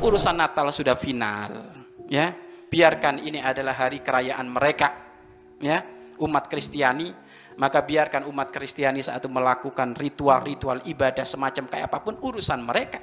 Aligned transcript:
urusan 0.00 0.36
Natal 0.36 0.72
sudah 0.72 0.96
final, 0.96 1.76
ya. 2.08 2.32
Biarkan 2.70 3.20
ini 3.22 3.38
adalah 3.42 3.76
hari 3.76 4.00
kerajaan 4.00 4.46
mereka, 4.48 4.88
ya. 5.60 5.84
Umat 6.20 6.48
Kristiani, 6.48 7.08
maka 7.56 7.84
biarkan 7.84 8.28
umat 8.28 8.48
Kristiani 8.48 9.04
saat 9.04 9.24
itu 9.24 9.28
melakukan 9.32 9.92
ritual-ritual 9.96 10.84
ibadah 10.88 11.24
semacam 11.24 11.64
kayak 11.68 11.86
apa 11.92 11.98
pun 12.00 12.14
urusan 12.20 12.60
mereka. 12.64 13.00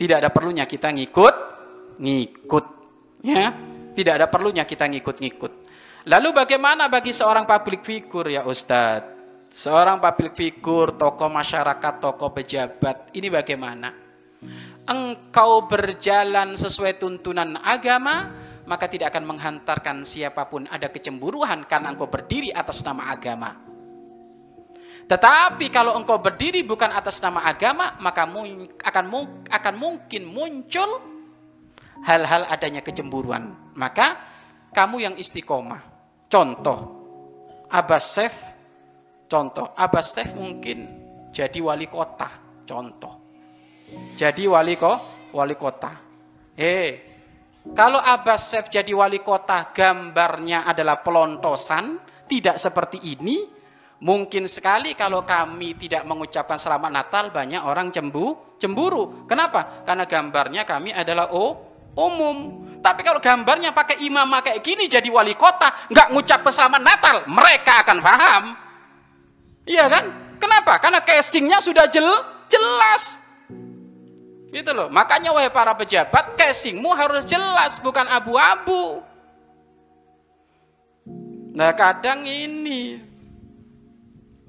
Tidak 0.00 0.16
ada 0.16 0.32
perlunya 0.32 0.64
kita 0.64 0.90
ngikut, 0.90 1.36
ngikut, 2.00 2.66
ya. 3.22 3.52
Tidak 3.90 4.12
ada 4.16 4.26
perlunya 4.30 4.64
kita 4.64 4.88
ngikut-ngikut. 4.88 5.52
Lalu 6.08 6.28
bagaimana 6.32 6.88
bagi 6.88 7.12
seorang 7.12 7.44
public 7.44 7.84
figure 7.84 8.32
ya 8.32 8.42
Ustadz? 8.48 9.20
Seorang 9.50 10.00
public 10.00 10.32
figure, 10.38 10.94
tokoh 10.96 11.28
masyarakat, 11.28 11.94
tokoh 12.00 12.30
pejabat, 12.32 13.12
ini 13.18 13.28
bagaimana? 13.28 13.90
Engkau 14.88 15.68
berjalan 15.68 16.56
sesuai 16.56 16.98
tuntunan 16.98 17.60
agama, 17.60 18.32
maka 18.64 18.88
tidak 18.88 19.14
akan 19.14 19.36
menghantarkan 19.36 20.02
siapa 20.02 20.48
pun 20.48 20.66
ada 20.66 20.88
kecemburuan 20.88 21.68
karena 21.68 21.92
engkau 21.92 22.08
berdiri 22.08 22.50
atas 22.50 22.82
nama 22.82 23.12
agama. 23.12 23.54
Tetapi 25.06 25.66
kalau 25.74 25.98
engkau 25.98 26.22
berdiri 26.22 26.62
bukan 26.62 26.90
atas 26.90 27.18
nama 27.20 27.44
agama, 27.44 27.98
maka 27.98 28.24
akan 28.24 29.04
akan 29.50 29.74
mungkin 29.74 30.22
muncul 30.26 30.90
hal-hal 32.06 32.46
adanya 32.48 32.80
kecemburuan. 32.80 33.74
Maka 33.74 34.18
kamu 34.70 34.96
yang 35.02 35.14
istiqomah. 35.18 35.82
Contoh, 36.30 36.78
Abbas 37.66 38.06
Sef 38.06 38.34
Contoh, 39.30 39.70
Abah 39.78 40.02
Stef 40.02 40.34
mungkin 40.34 40.90
jadi 41.30 41.62
wali 41.62 41.86
kota. 41.86 42.26
Contoh. 42.66 43.19
Jadi 44.16 44.44
wali 44.44 44.74
kok, 44.76 45.30
wali 45.32 45.54
kota. 45.56 45.92
Eh, 46.56 46.90
kalau 47.76 48.00
Abah 48.00 48.40
Stef 48.40 48.72
jadi 48.72 48.90
wali 48.96 49.20
kota 49.20 49.68
gambarnya 49.70 50.64
adalah 50.64 51.04
pelontosan, 51.04 52.00
tidak 52.24 52.56
seperti 52.56 53.04
ini, 53.04 53.44
mungkin 54.00 54.48
sekali 54.48 54.96
kalau 54.96 55.22
kami 55.28 55.76
tidak 55.76 56.08
mengucapkan 56.08 56.56
selamat 56.56 56.90
Natal 56.90 57.24
banyak 57.28 57.60
orang 57.60 57.92
cembu, 57.92 58.56
cemburu. 58.56 59.28
Kenapa? 59.28 59.84
Karena 59.84 60.08
gambarnya 60.08 60.62
kami 60.64 60.90
adalah 60.96 61.28
oh, 61.36 61.52
umum. 62.00 62.66
Tapi 62.80 63.04
kalau 63.04 63.20
gambarnya 63.20 63.76
pakai 63.76 64.00
imam 64.08 64.24
kayak 64.40 64.64
gini 64.64 64.88
jadi 64.88 65.06
wali 65.12 65.36
kota, 65.36 65.68
nggak 65.92 66.16
ngucap 66.16 66.40
selamat 66.48 66.80
Natal, 66.80 67.16
mereka 67.28 67.84
akan 67.84 67.98
paham. 68.00 68.44
Iya 69.68 69.84
kan? 69.92 70.04
Kenapa? 70.40 70.80
Karena 70.80 71.04
casingnya 71.04 71.60
sudah 71.60 71.84
jel 71.92 72.08
jelas. 72.48 73.19
Gitu 74.50 74.70
loh. 74.74 74.90
Makanya 74.90 75.30
wahai 75.30 75.50
para 75.50 75.72
pejabat, 75.78 76.34
casingmu 76.34 76.90
harus 76.90 77.22
jelas, 77.22 77.78
bukan 77.78 78.06
abu-abu. 78.10 78.98
Nah 81.54 81.70
kadang 81.74 82.26
ini 82.26 82.98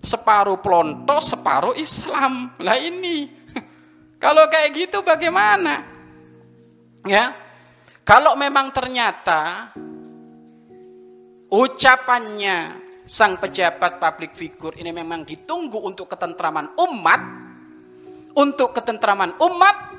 separuh 0.01 0.57
pelontos, 0.57 1.33
separuh 1.33 1.77
Islam. 1.77 2.49
Lah 2.57 2.77
ini, 2.81 3.29
kalau 4.23 4.49
kayak 4.49 4.73
gitu 4.73 5.05
bagaimana? 5.05 5.85
Ya, 7.05 7.33
kalau 8.05 8.37
memang 8.37 8.69
ternyata 8.73 9.73
ucapannya 11.49 12.77
sang 13.05 13.35
pejabat 13.41 13.99
publik 13.99 14.37
figur 14.37 14.77
ini 14.77 14.93
memang 14.93 15.25
ditunggu 15.25 15.81
untuk 15.81 16.07
ketentraman 16.07 16.77
umat, 16.77 17.21
untuk 18.37 18.71
ketentraman 18.71 19.35
umat, 19.35 19.90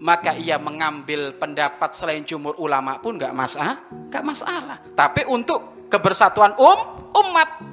maka 0.00 0.32
ia 0.32 0.56
mengambil 0.56 1.36
pendapat 1.36 1.92
selain 1.92 2.24
jumur 2.24 2.56
ulama 2.56 2.96
pun 2.98 3.20
nggak 3.20 3.36
masalah, 3.36 3.84
nggak 4.08 4.24
masalah. 4.24 4.78
Tapi 4.96 5.28
untuk 5.28 5.88
kebersatuan 5.92 6.56
um 6.56 7.12
umat. 7.20 7.68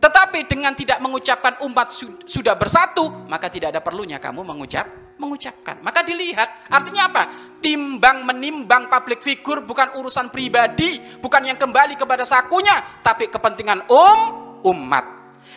Tetapi 0.00 0.48
dengan 0.48 0.72
tidak 0.72 0.96
mengucapkan 1.04 1.60
umat 1.68 1.92
sudah 2.24 2.56
bersatu, 2.56 3.28
maka 3.28 3.52
tidak 3.52 3.76
ada 3.76 3.84
perlunya 3.84 4.16
kamu 4.16 4.42
mengucap 4.42 4.88
mengucapkan. 5.20 5.76
Maka 5.84 6.00
dilihat, 6.00 6.72
artinya 6.72 7.12
apa? 7.12 7.28
Timbang 7.60 8.24
menimbang 8.24 8.88
public 8.88 9.20
figure 9.20 9.60
bukan 9.60 9.92
urusan 10.00 10.32
pribadi, 10.32 10.96
bukan 11.20 11.52
yang 11.52 11.60
kembali 11.60 12.00
kepada 12.00 12.24
sakunya, 12.24 12.80
tapi 13.04 13.28
kepentingan 13.28 13.84
um 13.92 14.20
umat. 14.64 15.04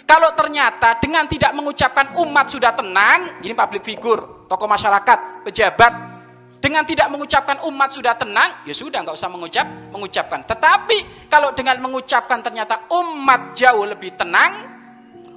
Kalau 0.03 0.35
ternyata 0.35 0.99
dengan 0.99 1.23
tidak 1.31 1.55
mengucapkan 1.55 2.11
umat 2.19 2.51
sudah 2.51 2.75
tenang, 2.75 3.39
ini 3.39 3.55
public 3.55 3.87
figure, 3.87 4.19
tokoh 4.53 4.69
masyarakat, 4.69 5.41
pejabat, 5.49 5.93
dengan 6.61 6.85
tidak 6.85 7.09
mengucapkan 7.09 7.57
umat 7.65 7.89
sudah 7.89 8.13
tenang, 8.13 8.63
ya 8.69 8.71
sudah 8.71 9.01
nggak 9.01 9.17
usah 9.17 9.33
mengucap, 9.33 9.65
mengucapkan. 9.89 10.45
Tetapi 10.45 11.27
kalau 11.27 11.57
dengan 11.57 11.81
mengucapkan 11.81 12.39
ternyata 12.45 12.85
umat 12.93 13.57
jauh 13.57 13.83
lebih 13.89 14.13
tenang, 14.13 14.69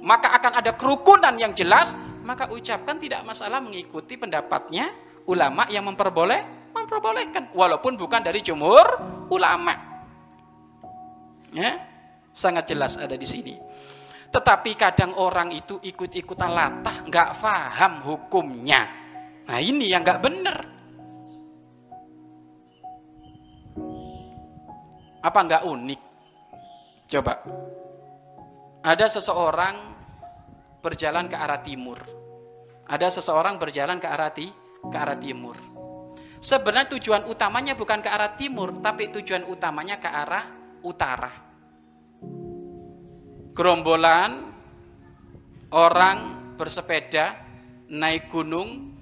maka 0.05 0.37
akan 0.37 0.61
ada 0.61 0.77
kerukunan 0.77 1.33
yang 1.35 1.51
jelas, 1.57 1.97
maka 2.21 2.47
ucapkan 2.53 3.01
tidak 3.01 3.25
masalah 3.25 3.57
mengikuti 3.57 4.15
pendapatnya 4.21 4.93
ulama 5.25 5.65
yang 5.67 5.83
memperboleh 5.83 6.71
memperbolehkan 6.71 7.51
walaupun 7.57 7.97
bukan 7.97 8.21
dari 8.21 8.39
jumhur 8.45 8.85
ulama. 9.33 9.73
Ya, 11.51 11.81
sangat 12.29 12.69
jelas 12.69 12.95
ada 13.01 13.17
di 13.17 13.25
sini. 13.25 13.57
Tetapi 14.31 14.71
kadang 14.79 15.17
orang 15.17 15.51
itu 15.51 15.81
ikut-ikutan 15.81 16.51
latah, 16.53 17.03
nggak 17.07 17.29
paham 17.41 17.93
hukumnya. 18.05 19.06
Nah 19.47 19.59
ini 19.63 19.87
yang 19.87 20.03
nggak 20.03 20.21
benar. 20.21 20.57
Apa 25.23 25.39
nggak 25.43 25.63
unik? 25.65 26.01
Coba. 27.07 27.33
Ada 28.83 29.19
seseorang 29.19 29.75
berjalan 30.83 31.27
ke 31.27 31.35
arah 31.35 31.59
timur 31.59 32.17
ada 32.87 33.07
seseorang 33.11 33.59
berjalan 33.59 33.99
ke 33.99 34.07
arah 34.07 34.31
ti, 34.31 34.47
ke 34.87 34.95
arah 34.95 35.19
timur. 35.19 35.59
Sebenarnya 36.39 36.95
tujuan 36.95 37.27
utamanya 37.27 37.75
bukan 37.75 37.99
ke 37.99 38.07
arah 38.07 38.31
timur, 38.39 38.79
tapi 38.79 39.11
tujuan 39.11 39.43
utamanya 39.43 39.99
ke 39.99 40.07
arah 40.07 40.47
utara. 40.87 41.31
Gerombolan 43.51 44.31
orang 45.75 46.17
bersepeda 46.55 47.35
naik 47.91 48.31
gunung, 48.31 48.95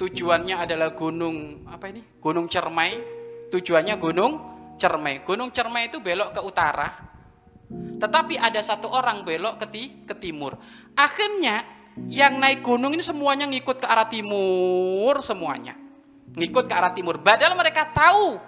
tujuannya 0.00 0.56
adalah 0.64 0.96
gunung 0.96 1.68
apa 1.68 1.92
ini? 1.92 2.00
Gunung 2.16 2.48
Cermai. 2.48 2.96
Tujuannya 3.52 4.00
gunung 4.00 4.32
Cermai. 4.80 5.20
Gunung 5.20 5.52
Cermai 5.52 5.92
itu 5.92 6.00
belok 6.00 6.32
ke 6.32 6.40
utara. 6.40 6.88
Tetapi 7.70 8.40
ada 8.40 8.64
satu 8.64 8.88
orang 8.88 9.20
belok 9.22 9.60
ke, 9.60 9.66
ti, 9.68 9.82
ke 10.08 10.16
timur. 10.16 10.56
Akhirnya 10.96 11.62
yang 12.08 12.40
naik 12.40 12.64
gunung 12.64 12.96
ini 12.96 13.04
semuanya 13.04 13.44
ngikut 13.44 13.76
ke 13.76 13.86
arah 13.86 14.08
timur 14.08 15.20
semuanya. 15.20 15.76
Ngikut 16.32 16.64
ke 16.64 16.74
arah 16.74 16.96
timur. 16.96 17.20
Padahal 17.20 17.52
mereka 17.52 17.92
tahu 17.92 18.40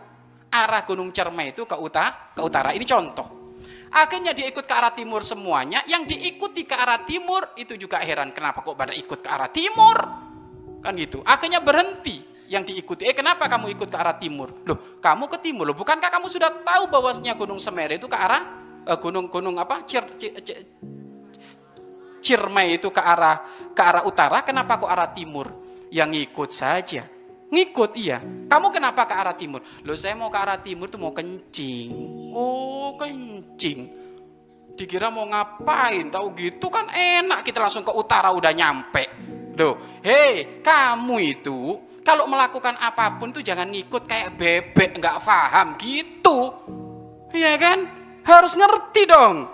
arah 0.48 0.82
Gunung 0.88 1.12
Cermai 1.12 1.52
itu 1.52 1.68
ke 1.68 1.76
utara, 1.76 2.32
ke 2.32 2.40
utara. 2.40 2.72
Ini 2.72 2.86
contoh. 2.88 3.60
Akhirnya 3.92 4.32
dia 4.32 4.48
ikut 4.48 4.64
ke 4.64 4.72
arah 4.72 4.94
timur 4.96 5.20
semuanya. 5.20 5.84
Yang 5.84 6.16
diikuti 6.16 6.64
ke 6.64 6.72
arah 6.72 7.04
timur 7.04 7.52
itu 7.60 7.76
juga 7.76 8.00
heran. 8.00 8.32
Kenapa 8.32 8.64
kok 8.64 8.72
pada 8.72 8.96
ikut 8.96 9.20
ke 9.20 9.28
arah 9.28 9.50
timur? 9.52 10.31
Kan 10.82 10.98
gitu. 10.98 11.22
Akhirnya 11.22 11.62
berhenti 11.62 12.32
yang 12.52 12.66
diikuti. 12.68 13.08
Eh 13.08 13.16
kenapa 13.16 13.48
kamu 13.48 13.72
ikut 13.72 13.88
ke 13.88 13.96
arah 13.96 14.20
timur? 14.20 14.52
Loh 14.68 15.00
kamu 15.00 15.30
ke 15.32 15.38
timur. 15.40 15.64
Loh 15.64 15.76
bukankah 15.78 16.12
kamu 16.12 16.28
sudah 16.28 16.52
tahu 16.60 16.92
bahwasanya 16.92 17.32
Gunung 17.38 17.56
Semeru 17.56 17.96
itu 17.96 18.04
ke 18.04 18.18
arah 18.18 18.42
eh, 18.84 18.98
gunung 19.00 19.32
gunung 19.32 19.56
apa? 19.56 19.80
Cir, 19.88 20.04
cir, 20.20 20.36
cir, 20.44 20.58
Cirmai 22.22 22.78
itu 22.78 22.86
ke 22.94 23.02
arah 23.02 23.42
ke 23.74 23.82
arah 23.82 24.06
utara, 24.06 24.46
kenapa 24.46 24.78
kok 24.78 24.86
arah 24.86 25.10
timur? 25.10 25.58
Yang 25.90 26.08
ngikut 26.22 26.50
saja. 26.54 27.02
Ngikut 27.52 27.98
iya. 27.98 28.22
Kamu 28.22 28.70
kenapa 28.70 29.04
ke 29.04 29.12
arah 29.12 29.34
timur? 29.34 29.60
Loh 29.82 29.98
saya 29.98 30.14
mau 30.14 30.30
ke 30.30 30.38
arah 30.38 30.62
timur 30.62 30.86
tuh 30.86 31.02
mau 31.02 31.10
kencing. 31.10 31.90
Oh 32.32 32.94
kencing. 32.94 33.90
Dikira 34.72 35.12
mau 35.12 35.28
ngapain? 35.28 36.08
Tahu 36.08 36.32
gitu 36.38 36.72
kan 36.72 36.88
enak 36.88 37.44
kita 37.44 37.60
langsung 37.60 37.84
ke 37.84 37.92
utara 37.92 38.32
udah 38.32 38.52
nyampe. 38.54 39.04
Loh, 39.52 40.00
hei 40.00 40.64
kamu 40.64 41.16
itu 41.20 41.76
kalau 42.02 42.26
melakukan 42.26 42.74
apa 42.82 43.14
pun 43.20 43.30
tuh 43.30 43.44
jangan 43.44 43.70
ngikut 43.70 44.08
kayak 44.08 44.34
bebek 44.34 44.98
nggak 44.98 45.22
paham 45.22 45.78
gitu. 45.78 46.50
Iya 47.30 47.56
kan? 47.56 47.78
Harus 48.26 48.58
ngerti 48.58 49.02
dong. 49.06 49.46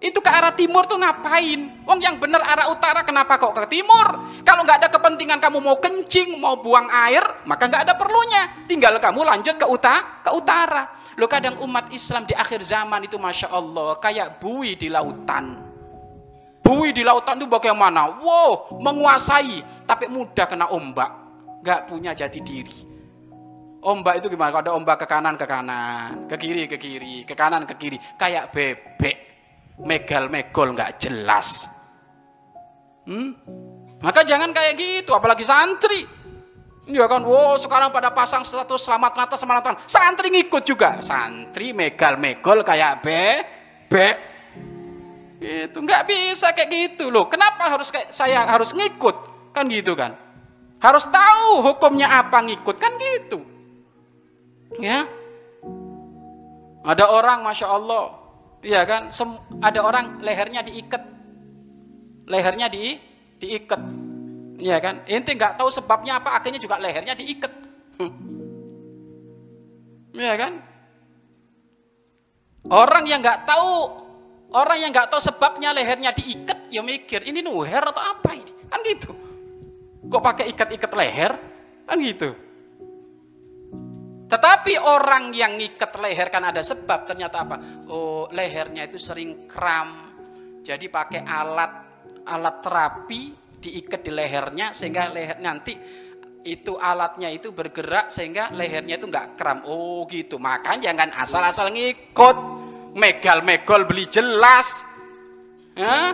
Itu 0.00 0.24
ke 0.24 0.32
arah 0.32 0.56
timur 0.56 0.88
tuh 0.88 0.96
ngapain? 0.96 1.84
Wong 1.84 2.00
yang 2.00 2.16
benar 2.16 2.40
arah 2.40 2.72
utara 2.72 3.04
kenapa 3.04 3.36
kok 3.36 3.52
ke 3.52 3.68
timur? 3.68 4.40
Kalau 4.40 4.64
nggak 4.64 4.80
ada 4.80 4.88
kepentingan 4.88 5.36
kamu 5.36 5.60
mau 5.60 5.76
kencing, 5.76 6.40
mau 6.40 6.56
buang 6.56 6.88
air, 6.88 7.20
maka 7.44 7.68
nggak 7.68 7.84
ada 7.84 7.94
perlunya. 8.00 8.64
Tinggal 8.64 8.96
kamu 8.96 9.20
lanjut 9.28 9.60
ke 9.60 9.66
utara, 9.68 10.24
ke 10.24 10.32
utara. 10.32 10.88
Lo 11.20 11.28
kadang 11.28 11.60
umat 11.60 11.92
Islam 11.92 12.24
di 12.24 12.32
akhir 12.32 12.64
zaman 12.64 13.04
itu 13.04 13.20
masya 13.20 13.52
Allah 13.52 14.00
kayak 14.00 14.40
bui 14.40 14.72
di 14.72 14.88
lautan. 14.88 15.69
Bui 16.70 16.94
di 16.94 17.02
lautan 17.02 17.42
itu 17.42 17.50
bagaimana? 17.50 18.22
Wow, 18.22 18.78
menguasai, 18.78 19.58
tapi 19.90 20.06
mudah 20.06 20.46
kena 20.46 20.70
ombak, 20.70 21.10
nggak 21.66 21.90
punya 21.90 22.14
jati 22.14 22.38
diri. 22.38 22.86
Ombak 23.82 24.22
itu 24.22 24.30
gimana? 24.30 24.54
Kalau 24.54 24.62
ada 24.62 24.72
ombak 24.78 25.02
ke 25.02 25.06
kanan 25.10 25.34
ke 25.34 25.50
kanan, 25.50 26.30
ke 26.30 26.38
kiri 26.38 26.70
ke 26.70 26.78
kiri, 26.78 27.26
ke 27.26 27.34
kanan 27.34 27.66
ke 27.66 27.74
kiri, 27.74 27.98
kayak 28.14 28.54
bebek, 28.54 29.16
megal 29.82 30.30
megol 30.30 30.70
nggak 30.70 31.02
jelas. 31.02 31.66
Hmm? 33.02 33.34
Maka 33.98 34.22
jangan 34.22 34.54
kayak 34.54 34.78
gitu, 34.78 35.10
apalagi 35.10 35.42
santri. 35.42 36.06
Ya 36.86 37.10
kan, 37.10 37.26
wow 37.26 37.58
sekarang 37.58 37.90
pada 37.90 38.14
pasang 38.14 38.46
status 38.46 38.86
selamat 38.86 39.18
Natal 39.18 39.36
selamat 39.42 39.56
Natal. 39.58 39.76
Santri 39.90 40.30
ngikut 40.30 40.62
juga. 40.62 41.02
Santri 41.02 41.74
megal 41.74 42.14
megol 42.14 42.62
kayak 42.62 43.02
bebek. 43.02 44.29
Itu 45.40 45.80
nggak 45.80 46.04
bisa 46.04 46.52
kayak 46.52 46.68
gitu 46.68 47.08
loh. 47.08 47.24
Kenapa 47.32 47.72
harus 47.72 47.88
kayak 47.88 48.12
saya 48.12 48.44
harus 48.44 48.76
ngikut? 48.76 49.16
Kan 49.56 49.72
gitu 49.72 49.96
kan. 49.96 50.12
Harus 50.84 51.08
tahu 51.08 51.64
hukumnya 51.64 52.12
apa 52.12 52.44
ngikut 52.44 52.76
kan 52.76 52.92
gitu. 53.00 53.40
Ya. 54.84 55.08
Ada 56.84 57.08
orang 57.08 57.40
Masya 57.40 57.66
Allah. 57.72 58.20
Iya 58.60 58.84
kan. 58.84 59.08
Ada 59.64 59.80
orang 59.80 60.20
lehernya 60.20 60.60
diikat. 60.60 61.02
Lehernya 62.28 62.68
di 62.68 63.00
diikat. 63.40 63.80
Iya 64.60 64.76
kan. 64.76 65.08
Inti 65.08 65.40
nggak 65.40 65.56
tahu 65.56 65.72
sebabnya 65.72 66.20
apa. 66.20 66.36
Akhirnya 66.36 66.60
juga 66.60 66.76
lehernya 66.76 67.16
diikat. 67.16 67.52
Iya 70.10 70.34
kan. 70.34 70.58
Orang 72.66 73.06
yang 73.06 73.22
nggak 73.22 73.46
tahu 73.46 73.70
Orang 74.50 74.82
yang 74.82 74.90
nggak 74.90 75.14
tahu 75.14 75.22
sebabnya 75.22 75.70
lehernya 75.70 76.10
diikat, 76.10 76.66
ya 76.74 76.82
mikir 76.82 77.22
ini 77.22 77.38
nuher 77.38 77.86
atau 77.86 78.02
apa 78.02 78.34
ini, 78.34 78.52
kan 78.66 78.82
gitu. 78.82 79.14
Kok 80.10 80.22
pakai 80.22 80.50
ikat-ikat 80.50 80.92
leher, 80.98 81.32
kan 81.86 81.96
gitu. 82.02 82.34
Tetapi 84.30 84.78
orang 84.78 85.34
yang 85.34 85.58
ngikat 85.58 85.90
leher 85.98 86.30
kan 86.30 86.46
ada 86.46 86.62
sebab 86.62 87.02
ternyata 87.02 87.42
apa? 87.42 87.56
Oh 87.90 88.30
lehernya 88.30 88.86
itu 88.86 88.98
sering 88.98 89.50
kram. 89.50 90.14
Jadi 90.62 90.86
pakai 90.86 91.26
alat 91.26 91.72
alat 92.30 92.56
terapi 92.62 93.34
diikat 93.58 94.06
di 94.06 94.10
lehernya 94.14 94.70
sehingga 94.70 95.10
leher 95.10 95.42
nanti 95.42 95.74
itu 96.46 96.78
alatnya 96.78 97.26
itu 97.26 97.50
bergerak 97.50 98.14
sehingga 98.14 98.54
lehernya 98.54 99.02
itu 99.02 99.10
nggak 99.10 99.34
kram. 99.34 99.66
Oh 99.66 100.06
gitu. 100.06 100.38
Makanya 100.38 100.94
jangan 100.94 101.10
asal-asal 101.10 101.66
ngikut. 101.74 102.59
Megal-megol 102.94 103.86
beli 103.86 104.10
jelas. 104.10 104.82
Hah? 105.78 106.12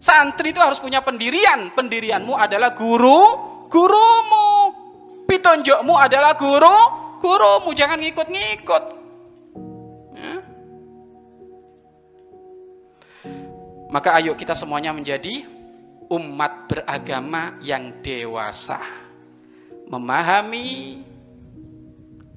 Santri 0.00 0.56
itu 0.56 0.60
harus 0.62 0.80
punya 0.80 1.04
pendirian. 1.04 1.74
Pendirianmu 1.76 2.32
adalah 2.32 2.72
guru, 2.72 3.20
gurumu. 3.68 4.50
Pitunjukmu 5.28 5.94
adalah 5.94 6.34
guru, 6.40 6.78
gurumu. 7.20 7.70
Jangan 7.76 8.00
ngikut-ngikut. 8.00 8.84
Ya. 10.16 10.34
Maka 13.92 14.16
ayo 14.22 14.32
kita 14.38 14.56
semuanya 14.56 14.96
menjadi 14.96 15.44
umat 16.08 16.66
beragama 16.66 17.60
yang 17.60 18.00
dewasa. 18.00 18.80
Memahami 19.90 20.98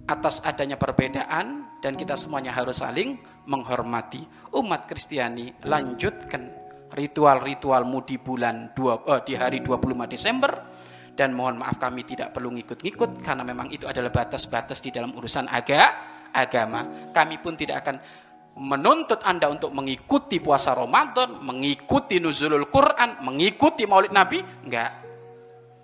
atas 0.04 0.44
adanya 0.44 0.76
perbedaan 0.76 1.63
dan 1.84 2.00
kita 2.00 2.16
semuanya 2.16 2.56
harus 2.56 2.80
saling 2.80 3.20
menghormati. 3.44 4.24
Umat 4.56 4.88
Kristiani 4.88 5.52
lanjutkan 5.68 6.48
ritual-ritualmu 6.96 8.08
di 8.08 8.16
bulan 8.16 8.72
dua, 8.72 9.04
eh, 9.04 9.22
di 9.28 9.36
hari 9.36 9.60
25 9.60 10.08
Desember 10.08 10.64
dan 11.12 11.36
mohon 11.36 11.60
maaf 11.60 11.76
kami 11.76 12.08
tidak 12.08 12.32
perlu 12.32 12.56
ngikut-ngikut 12.56 13.20
karena 13.20 13.44
memang 13.44 13.68
itu 13.68 13.84
adalah 13.84 14.16
batas-batas 14.16 14.80
di 14.80 14.96
dalam 14.96 15.12
urusan 15.12 15.52
aga, 15.52 15.84
agama. 16.32 17.12
Kami 17.12 17.44
pun 17.44 17.60
tidak 17.60 17.84
akan 17.84 18.00
menuntut 18.64 19.20
Anda 19.28 19.52
untuk 19.52 19.76
mengikuti 19.76 20.40
puasa 20.40 20.72
Ramadan, 20.72 21.44
mengikuti 21.44 22.24
nuzulul 22.24 22.72
Quran, 22.72 23.20
mengikuti 23.28 23.84
maulid 23.84 24.16
Nabi, 24.16 24.40
enggak. 24.64 25.04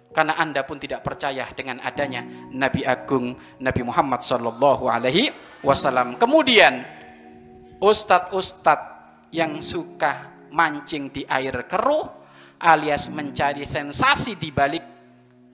Karena 0.10 0.40
Anda 0.40 0.66
pun 0.66 0.82
tidak 0.82 1.06
percaya 1.06 1.46
dengan 1.54 1.78
adanya 1.86 2.26
Nabi 2.50 2.82
Agung 2.82 3.38
Nabi 3.62 3.82
Muhammad 3.86 4.26
Sallallahu 4.26 4.90
Alaihi 4.90 5.30
Wasallam. 5.64 6.16
Kemudian 6.16 6.84
ustadz-ustadz 7.80 9.32
yang 9.36 9.60
suka 9.60 10.48
mancing 10.50 11.14
di 11.14 11.24
air 11.30 11.54
keruh 11.70 12.06
alias 12.60 13.08
mencari 13.14 13.64
sensasi 13.64 14.36
di 14.36 14.50
balik 14.52 14.86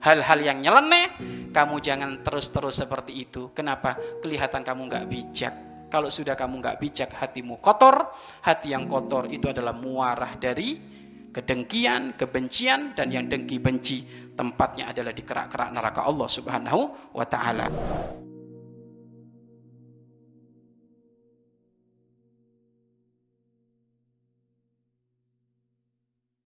hal-hal 0.02 0.38
yang 0.42 0.58
nyeleneh, 0.62 1.06
kamu 1.50 1.82
jangan 1.82 2.22
terus-terus 2.22 2.82
seperti 2.82 3.26
itu. 3.26 3.50
Kenapa? 3.50 3.98
Kelihatan 4.22 4.62
kamu 4.62 4.86
nggak 4.90 5.06
bijak. 5.10 5.54
Kalau 5.86 6.10
sudah 6.10 6.34
kamu 6.34 6.58
nggak 6.62 6.78
bijak, 6.82 7.10
hatimu 7.14 7.62
kotor. 7.62 8.10
Hati 8.42 8.74
yang 8.74 8.90
kotor 8.90 9.30
itu 9.30 9.50
adalah 9.50 9.74
muarah 9.74 10.34
dari 10.34 10.78
kedengkian, 11.30 12.18
kebencian, 12.18 12.94
dan 12.98 13.10
yang 13.10 13.30
dengki 13.30 13.62
benci 13.62 14.02
tempatnya 14.34 14.90
adalah 14.90 15.14
di 15.14 15.22
kerak-kerak 15.22 15.70
neraka 15.70 16.02
Allah 16.02 16.28
Subhanahu 16.30 17.12
wa 17.14 17.26
Ta'ala. 17.26 17.66